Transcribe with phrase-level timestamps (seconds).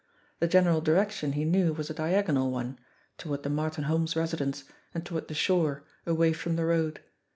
[0.39, 2.79] The general direction, he knew, was a diagonal one
[3.19, 4.63] toward the Martin Holmes' residence,
[4.95, 7.01] and toward the shore, away from the road.